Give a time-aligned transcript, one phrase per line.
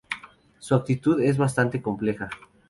[0.57, 2.27] Su actitud es bastante compleja.